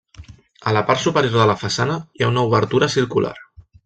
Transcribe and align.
A 0.69 0.71
la 0.77 0.81
part 0.87 1.03
superior 1.03 1.35
de 1.43 1.45
la 1.51 1.57
façana 1.63 1.97
hi 2.19 2.25
ha 2.25 2.31
una 2.33 2.47
obertura 2.49 2.89
circular. 2.99 3.35